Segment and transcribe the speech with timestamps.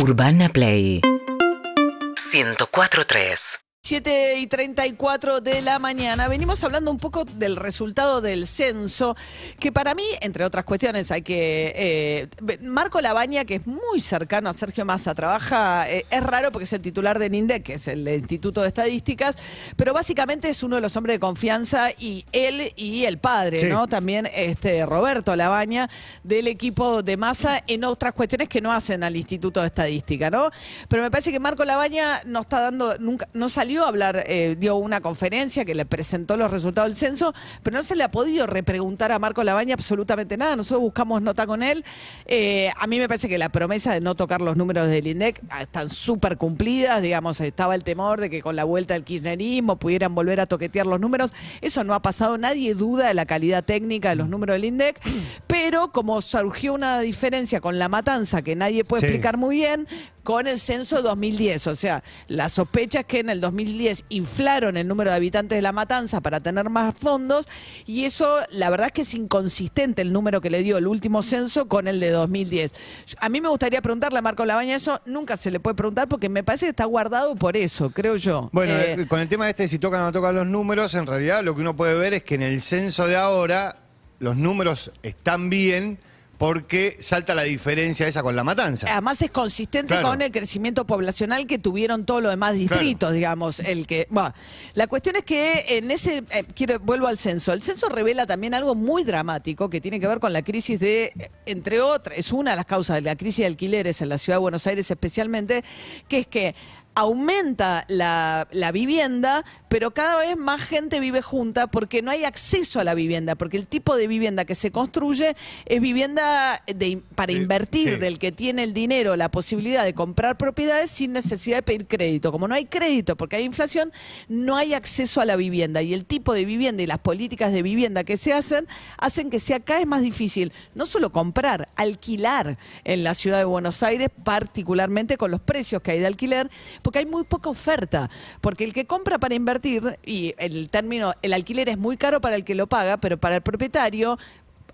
[0.00, 1.00] Urbana Play.
[1.02, 6.28] 104.3 7 y 34 de la mañana.
[6.28, 9.16] Venimos hablando un poco del resultado del censo,
[9.58, 11.72] que para mí, entre otras cuestiones, hay que...
[11.74, 16.64] eh, Marco Labaña, que es muy cercano a Sergio Massa, trabaja, eh, es raro porque
[16.64, 19.36] es el titular del INDEC, que es el Instituto de Estadísticas,
[19.76, 23.66] pero básicamente es uno de los hombres de confianza y él y el padre, Sí.
[23.68, 23.86] ¿no?
[23.88, 25.88] También este Roberto Labaña,
[26.24, 30.50] del equipo de Massa en otras cuestiones que no hacen al Instituto de Estadística, ¿no?
[30.88, 34.56] Pero me parece que Marco Labaña no está dando, nunca, no salió a hablar, eh,
[34.58, 38.10] dio una conferencia que le presentó los resultados del censo, pero no se le ha
[38.10, 40.56] podido repreguntar a Marco Labaña absolutamente nada.
[40.56, 41.84] Nosotros buscamos nota con él.
[42.26, 45.40] Eh, a mí me parece que la promesa de no tocar los números del INDEC
[45.50, 49.76] ah, están súper cumplidas, digamos, estaba el temor de que con la vuelta del kirchnerismo
[49.78, 51.32] pudieran volver a toquetear los números.
[51.60, 55.00] Eso no ha pasado, nadie duda de la calidad técnica de los números del INDEC,
[55.46, 59.06] pero como surgió una diferencia con la matanza que nadie puede Sí.
[59.06, 59.86] explicar muy bien,
[60.24, 61.66] con el censo 2010.
[61.68, 63.67] O sea, la sospecha es que en el 2010
[64.08, 67.46] inflaron el número de habitantes de la matanza para tener más fondos
[67.86, 71.22] y eso, la verdad es que es inconsistente el número que le dio el último
[71.22, 72.72] censo con el de 2010.
[73.20, 76.28] A mí me gustaría preguntarle a Marco Labaña eso, nunca se le puede preguntar porque
[76.28, 78.48] me parece que está guardado por eso, creo yo.
[78.52, 80.94] Bueno, Eh, eh, con el tema este de si tocan o no tocan los números,
[80.94, 83.76] en realidad lo que uno puede ver es que en el censo de ahora
[84.20, 85.98] los números están bien
[86.38, 88.86] porque salta la diferencia esa con la matanza.
[88.90, 90.08] Además es consistente Claro.
[90.08, 93.58] con el crecimiento poblacional que tuvieron todos los demás distritos, digamos.
[93.60, 94.32] El que, bueno,
[94.74, 97.52] la cuestión es que en ese, eh, quiero vuelvo al censo.
[97.52, 101.12] El censo revela también algo muy dramático que tiene que ver con la crisis de,
[101.44, 104.36] entre otras, es una de las causas de la crisis de alquileres en la ciudad
[104.36, 105.64] de Buenos Aires especialmente,
[106.08, 106.54] que es que
[106.98, 112.80] aumenta la, la vivienda, pero cada vez más gente vive junta porque no hay acceso
[112.80, 117.32] a la vivienda, porque el tipo de vivienda que se construye es vivienda de- para
[117.32, 118.00] Sí, invertir sí.
[118.00, 122.32] del que tiene el dinero la posibilidad de comprar propiedades sin necesidad de pedir crédito.
[122.32, 123.92] Como no hay crédito porque hay inflación,
[124.28, 127.62] no hay acceso a la vivienda y el tipo de vivienda y las políticas de
[127.62, 128.66] vivienda que se hacen
[128.98, 133.44] hacen que sea cada vez más difícil no solo comprar, alquilar en la ciudad de
[133.44, 136.50] Buenos Aires, particularmente con los precios que hay de alquiler,
[136.88, 138.08] porque hay muy poca oferta,
[138.40, 142.34] porque el que compra para invertir y el término el alquiler es muy caro para
[142.34, 144.18] el que lo paga, pero para el propietario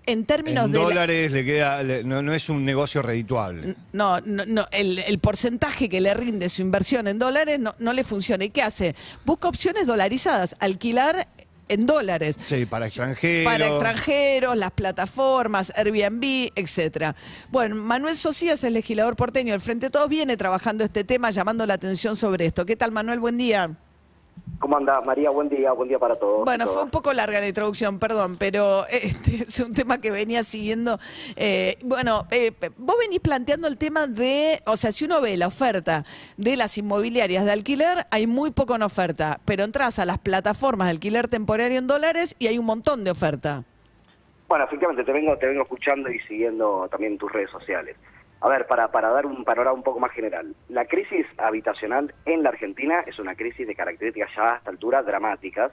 [0.07, 3.75] en términos en de la- dólares le queda, le- no, no es un negocio redituable.
[3.93, 7.93] no, no, no, el, el porcentaje que le rinde su inversión en dólares no, no
[7.93, 8.45] le funciona.
[8.45, 8.95] ¿Y qué hace?
[9.25, 11.27] Busca opciones dolarizadas, alquilar
[11.69, 12.39] en dólares.
[12.47, 13.53] Sí, para extranjeros.
[13.53, 17.15] Para extranjeros, las plataformas, Airbnb, etcétera.
[17.51, 21.75] Bueno, Manuel Socias, el legislador porteño del Frente Todos, viene trabajando este tema, llamando la
[21.75, 22.67] atención sobre esto.
[22.67, 23.21] ¿Qué tal, Manuel?
[23.21, 23.71] Buen día.
[24.75, 25.31] ¿Cómo andás, María?
[25.31, 26.45] Buen día, buen día para todos.
[26.45, 30.43] Bueno, fue un poco larga la introducción, perdón, pero este es un tema que venía
[30.43, 30.99] siguiendo.
[31.37, 35.47] Eh, bueno, eh, vos venís planteando el tema de, o sea, si uno ve la
[35.47, 36.03] oferta
[36.37, 40.89] de las inmobiliarias de alquiler, hay muy poco en oferta, pero entras a las plataformas
[40.89, 43.63] de alquiler temporario en dólares y hay un montón de oferta.
[44.49, 47.97] Bueno, efectivamente, te vengo, te vengo escuchando y siguiendo también tus redes sociales.
[48.45, 52.43] A ver, para, para dar un panorama un poco más general, la crisis habitacional en
[52.43, 55.73] la Argentina es una crisis de características ya a esta altura dramáticas.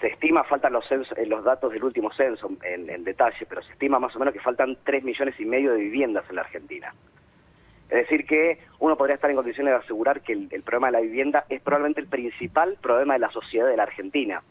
[0.00, 3.98] Se estima, faltan los, eh, los datos del último censo en, detalle, pero se estima
[3.98, 6.94] más o menos que faltan 3 millones y medio de viviendas en la Argentina.
[7.90, 11.00] Es decir, que uno podría estar en condiciones de asegurar que el problema de la
[11.00, 14.42] vivienda es probablemente el principal problema de la sociedad de la Argentina.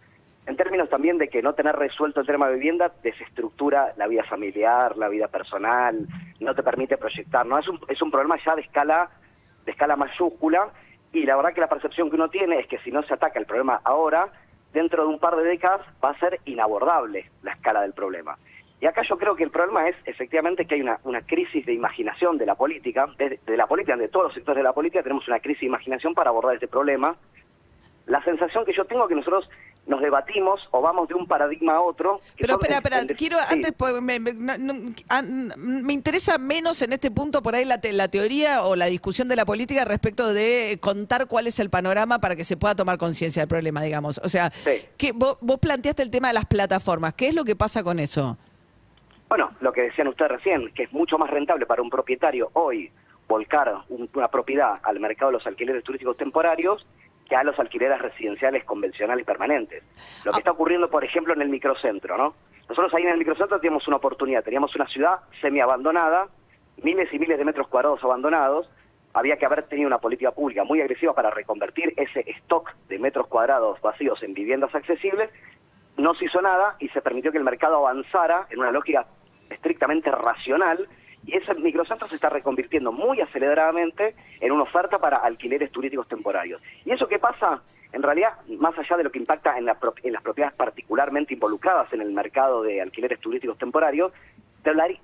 [0.49, 4.23] En términos también de que no tener resuelto el tema de vivienda desestructura la vida
[4.23, 6.07] familiar, la vida personal,
[6.39, 7.45] no te permite proyectar.
[7.45, 9.11] No es un, es un problema ya de escala
[9.63, 10.69] de escala mayúscula
[11.13, 13.37] y la verdad que la percepción que uno tiene es que si no se ataca
[13.37, 14.29] el problema ahora,
[14.73, 18.35] dentro de un par de décadas va a ser inabordable la escala del problema.
[18.81, 21.73] Y acá yo creo que el problema es efectivamente que hay una, una crisis de
[21.73, 25.03] imaginación de la política, de, de la política, de todos los sectores de la política,
[25.03, 27.15] tenemos una crisis de imaginación para abordar este problema.
[28.07, 29.47] La sensación que yo tengo es que nosotros
[29.89, 32.21] nos debatimos o vamos de un paradigma a otro.
[32.37, 33.45] Pero espera, espera, quiero sí.
[33.49, 38.75] antes, pues, me, interesa menos en este punto por ahí la, te- la teoría o
[38.75, 42.55] la discusión de la política respecto de contar cuál es el panorama para que se
[42.55, 44.19] pueda tomar conciencia del problema, digamos.
[44.23, 44.85] O sea, Sí.
[44.97, 47.13] que vos, vos planteaste el tema de las plataformas.
[47.15, 48.37] ¿Qué es lo que pasa con eso?
[49.27, 52.91] Bueno, lo que decían ustedes recién, que es mucho más rentable para un propietario hoy
[53.27, 56.85] volcar un- una propiedad al mercado de los alquileres turísticos temporarios
[57.29, 59.83] que a los alquileres residenciales convencionales permanentes.
[60.25, 62.33] Lo que está ocurriendo, por ejemplo, en el microcentro, ¿no?
[62.67, 66.27] Nosotros ahí en el microcentro teníamos una oportunidad, teníamos una ciudad semiabandonada,
[66.83, 68.69] miles y miles de metros cuadrados abandonados,
[69.13, 73.27] había que haber tenido una política pública muy agresiva para reconvertir ese stock de metros
[73.27, 75.29] cuadrados vacíos en viviendas accesibles,
[75.97, 79.05] no se hizo nada y se permitió que el mercado avanzara en una lógica
[79.49, 80.87] estrictamente racional
[81.29, 86.59] Y ese microcentro se está reconvirtiendo muy aceleradamente en una oferta para alquileres turísticos temporarios.
[86.85, 87.61] ¿Y eso qué pasa?
[87.93, 92.01] En realidad, más allá de lo que impacta en, en las propiedades particularmente involucradas en
[92.01, 94.11] el mercado de alquileres turísticos temporarios,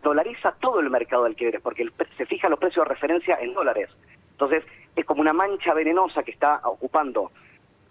[0.02, 1.88] dolariza todo el mercado de alquileres, porque
[2.18, 3.92] se fijan los precios de referencia en dólares.
[4.32, 4.64] Entonces,
[4.96, 7.32] es como una mancha venenosa que está ocupando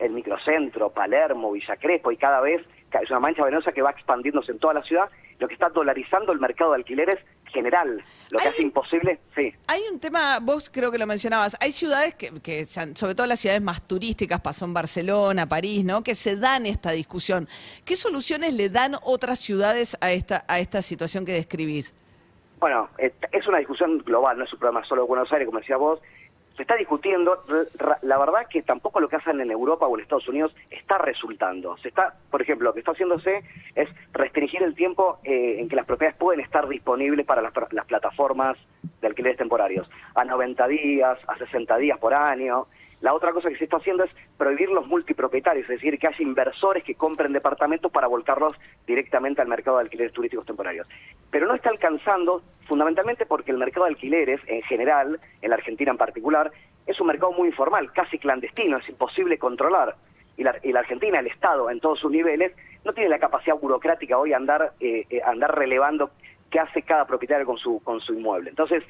[0.00, 2.66] el microcentro, Palermo, Villa Crespo, y cada vez
[3.00, 5.08] es una mancha venenosa que va expandiéndose en toda la ciudad,
[5.38, 7.18] lo que está dolarizando el mercado de alquileres
[7.54, 9.54] general, lo que hace imposible, sí.
[9.68, 13.40] Hay un tema, vos creo que lo mencionabas, hay ciudades que, que, sobre todo las
[13.40, 16.02] ciudades más turísticas, pasó en Barcelona, París, ¿no?
[16.02, 17.48] Que se dan esta discusión.
[17.84, 21.94] ¿Qué soluciones le dan otras ciudades a esta, a esta situación que describís?
[22.58, 25.76] Bueno, es una discusión global, no es un problema solo de Buenos Aires, como decía
[25.76, 26.00] vos,
[26.56, 27.42] se está discutiendo,
[28.02, 31.76] la verdad que tampoco lo que hacen en Europa o en Estados Unidos está resultando.
[31.78, 33.42] Se está, por ejemplo, lo que está haciéndose
[33.74, 37.86] es restringir el tiempo eh, en que las propiedades pueden estar disponibles para las, las
[37.86, 38.56] plataformas
[39.00, 42.66] de alquileres temporarios, a 90 días, a 60 días por año.
[43.04, 46.22] La otra cosa que se está haciendo es prohibir los multipropietarios, es decir, que haya
[46.22, 48.56] inversores que compren departamentos para volcarlos
[48.86, 50.88] directamente al mercado de alquileres turísticos temporarios.
[51.30, 55.90] Pero no está alcanzando, fundamentalmente porque el mercado de alquileres en general, en la Argentina
[55.90, 56.50] en particular,
[56.86, 59.96] es un mercado muy informal, casi clandestino, es imposible controlar.
[60.38, 62.52] Y la, Argentina, el Estado, en todos sus niveles,
[62.86, 66.10] no tiene la capacidad burocrática hoy andar, eh, eh, andar relevando
[66.50, 68.48] qué hace cada propietario con su, con su inmueble.
[68.48, 68.82] Entonces,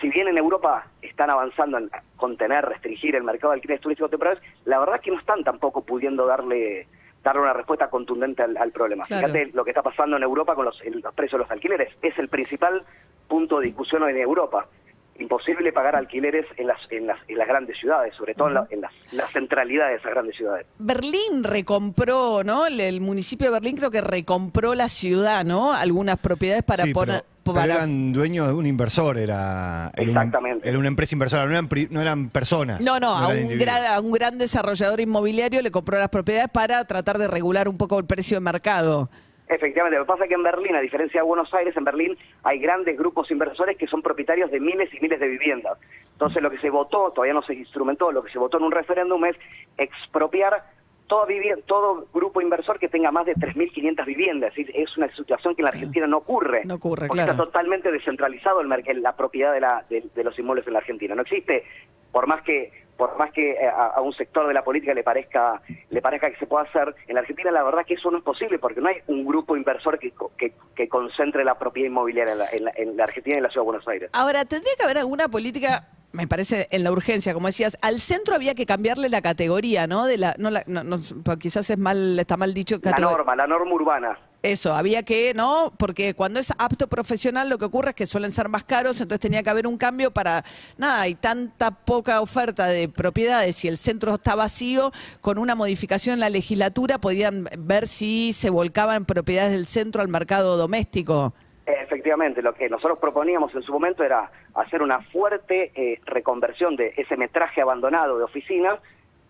[0.00, 4.42] si bien en Europa están avanzando en contener, restringir el mercado de alquileres turísticos temporales,
[4.64, 6.86] la verdad es que no están tampoco pudiendo darle
[7.22, 9.04] darle una respuesta contundente al, problema.
[9.04, 11.92] Fíjate lo que está pasando en Europa con los, los precios de los alquileres.
[12.00, 12.84] Es el principal
[13.26, 14.68] punto de discusión hoy en Europa
[15.18, 18.66] imposible pagar alquileres en las, en las, en las grandes ciudades, sobre todo en, la,
[18.70, 20.66] en, las, la, centralidad de esas grandes ciudades.
[20.78, 22.66] Berlín recompró, ¿no?
[22.66, 25.72] El, municipio de Berlín creo que recompró la ciudad, ¿no?
[25.72, 27.24] Algunas propiedades para poner...
[27.44, 30.68] Pero eran dueños de un inversor, era, Exactamente.
[30.68, 32.84] era una empresa inversora, no eran, no eran personas.
[32.84, 36.84] No, no, a, un gran, a un gran desarrollador inmobiliario le compró las propiedades para
[36.86, 39.10] tratar de regular un poco el precio de mercado.
[39.48, 42.18] Efectivamente, lo que pasa es que en Berlín, a diferencia de Buenos Aires, en Berlín
[42.46, 45.78] hay grandes grupos inversores que son propietarios de miles y miles de viviendas.
[46.12, 48.70] Entonces lo que se votó, todavía no se instrumentó, lo que se votó en un
[48.70, 49.36] referéndum es
[49.76, 50.62] expropiar
[51.06, 51.26] todo,
[51.66, 54.52] todo grupo inversor que tenga más de 3.500 viviendas.
[54.56, 56.64] Es una situación que en la Argentina no ocurre.
[56.64, 57.32] No ocurre, claro.
[57.32, 61.14] Está totalmente descentralizado el, la propiedad de, la, de los inmuebles en la Argentina.
[61.14, 61.64] No existe,
[62.12, 65.60] por más que por más que eh, a, un sector de la política le parezca
[65.90, 68.24] le parezca que se pueda hacer, en la Argentina la verdad que eso no es
[68.24, 72.70] posible porque no hay un grupo inversor que, que, concentre la propiedad inmobiliaria en la,
[72.74, 74.10] en, la, Argentina y en la Ciudad de Buenos Aires.
[74.14, 78.34] Ahora, tendría que haber alguna política me parece en la urgencia, como decías, al centro
[78.34, 80.06] había que cambiarle la categoría, ¿no?
[80.06, 82.78] De la, no, no, quizás es mal, está mal dicho.
[82.82, 84.18] La norma, la norma urbana.
[84.42, 85.72] Eso, había que, ¿no?
[85.76, 89.20] Porque cuando es apto profesional lo que ocurre es que suelen ser más caros, entonces
[89.20, 90.44] tenía que haber un cambio para,
[90.78, 96.14] nada, hay tanta poca oferta de propiedades y el centro está vacío, con una modificación
[96.14, 101.34] en la legislatura podían ver si se volcaban propiedades del centro al mercado doméstico.
[102.06, 106.94] Efectivamente, lo que nosotros proponíamos en su momento era hacer una fuerte eh, reconversión de
[106.96, 108.78] ese metraje abandonado de oficinas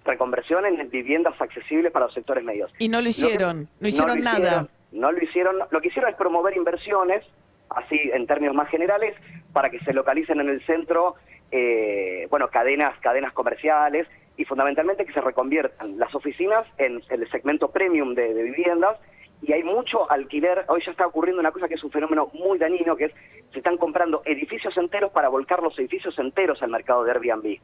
[0.05, 2.70] reconversión en viviendas accesibles para los sectores medios.
[2.78, 6.55] Y no lo hicieron, no, hicieron nada no lo hicieron, lo que hicieron es promover
[6.55, 7.25] inversiones,
[7.70, 9.17] así en términos más generales,
[9.55, 11.14] para que se localicen en el centro,
[11.52, 14.06] eh, bueno, cadenas, cadenas comerciales
[14.37, 18.99] y fundamentalmente que se reconviertan las oficinas en, el segmento premium de, viviendas
[19.43, 20.64] y hay mucho alquiler.
[20.69, 23.12] Hoy ya está ocurriendo una cosa que es un fenómeno muy dañino, que es
[23.52, 27.59] se están comprando edificios enteros para volcar los edificios enteros al mercado de Airbnb.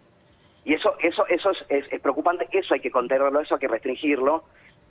[0.64, 4.44] Y eso, eso, eso es, es preocupante, eso hay que contenerlo, eso hay que restringirlo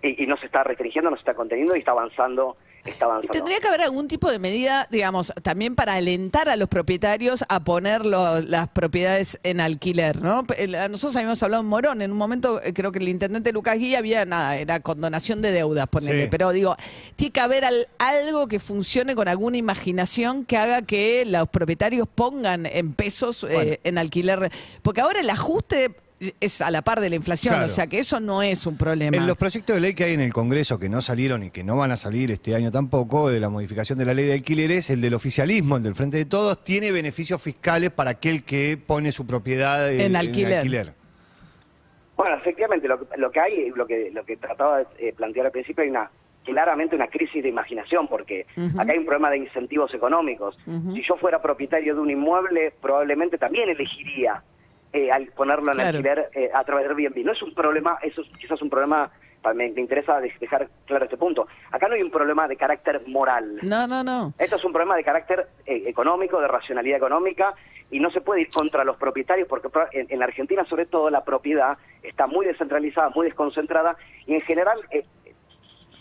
[0.04, 2.58] y, no se está restringiendo, no se está conteniendo y está avanzando.
[2.86, 3.32] Está avanzando.
[3.32, 7.60] ¿Tendría que haber algún tipo de medida, digamos, también para alentar a los propietarios a
[7.64, 10.46] poner las propiedades en alquiler, ¿no?
[10.90, 14.00] Nosotros habíamos hablado en Morón, en un momento eh, creo que el intendente Lucas Guía
[14.00, 16.76] había, nada, era condonación de deudas, ponerle, pero digo,
[17.16, 17.66] tiene que haber
[18.00, 23.80] algo que funcione con alguna imaginación que haga que los propietarios pongan en pesos eh,
[23.84, 25.96] en alquiler, porque ahora el ajuste
[26.40, 29.18] es a la par de la inflación, o sea que eso no es un problema.
[29.18, 31.64] En los proyectos de ley que hay en el Congreso que no salieron y que
[31.64, 34.90] no van a salir este año tampoco, de la modificación de la ley de alquileres,
[34.90, 39.12] el del oficialismo, el del Frente de Todos, tiene beneficios fiscales para aquel que pone
[39.12, 40.94] su propiedad en, alquiler.
[42.16, 45.84] Bueno, efectivamente, lo, que hay, lo que, lo que trataba de eh, plantear al principio,
[45.84, 46.12] hay una
[46.44, 48.48] claramente una crisis de imaginación, porque
[48.78, 50.58] acá hay un problema de incentivos económicos.
[50.66, 54.44] Si yo fuera propietario de un inmueble, probablemente también elegiría
[54.94, 57.26] eh, al ponerlo en alquiler eh, a través de Airbnb.
[57.26, 59.12] No es un problema, eso es quizás un problema
[59.56, 61.48] me, interesa dejar claro este punto.
[61.72, 63.60] Acá no hay un problema de carácter moral.
[63.64, 64.34] No, no, no.
[64.38, 67.54] Esto es un problema de carácter eh, económico, de racionalidad económica,
[67.90, 71.24] y no se puede ir contra los propietarios, porque en, la Argentina, sobre todo, la
[71.24, 75.04] propiedad está muy descentralizada, muy desconcentrada, y en general eh,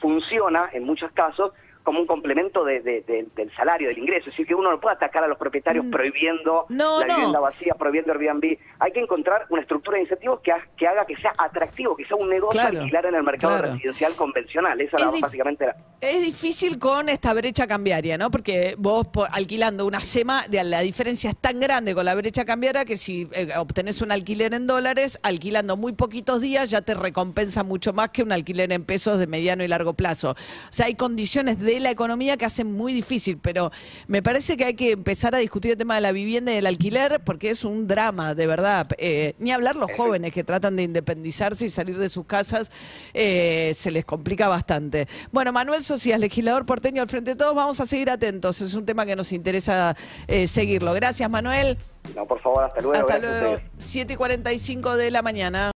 [0.00, 4.28] funciona, en muchos casos, como un complemento de, del salario, del ingreso.
[4.28, 5.90] Es decir, que uno no puede atacar a los propietarios mm.
[5.90, 8.58] prohibiendo la vivienda vacía, prohibiendo Airbnb.
[8.78, 12.16] Hay que encontrar una estructura de incentivos que, que haga que sea atractivo, que sea
[12.16, 14.80] un negocio alquilar en el mercado residencial convencional.
[14.80, 15.66] Esa es básicamente
[16.00, 18.30] Es difícil con esta brecha cambiaria, ¿no?
[18.30, 22.96] Porque vos alquilando una SEMA, la diferencia es tan grande con la brecha cambiaria que
[22.96, 27.92] si eh, obtenés un alquiler en dólares, alquilando muy poquitos días ya te recompensa mucho
[27.92, 30.30] más que un alquiler en pesos de mediano y largo plazo.
[30.32, 33.70] O sea, hay condiciones de la economía que hace muy difícil, pero
[34.08, 36.66] me parece que hay que empezar a discutir el tema de la vivienda y del
[36.66, 38.88] alquiler porque es un drama, de verdad.
[38.98, 42.70] Eh, ni hablar los jóvenes que tratan de independizarse y salir de sus casas,
[43.14, 45.06] eh, se les complica bastante.
[45.30, 48.86] Bueno, Manuel Socias, legislador porteño al frente de todos, vamos a seguir atentos, es un
[48.86, 49.96] tema que nos interesa
[50.26, 50.92] eh, seguirlo.
[50.94, 51.78] Gracias, Manuel.
[52.14, 52.98] No, por favor, hasta luego.
[52.98, 53.60] Hasta luego.
[53.78, 55.70] 7.45 de la mañana.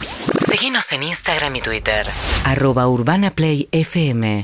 [0.48, 2.06] Síguenos en Instagram y Twitter.
[2.44, 4.42] Arroba Urbana Play FM.